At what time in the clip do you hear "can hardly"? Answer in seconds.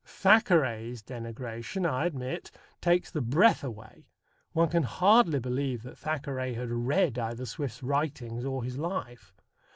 4.69-5.37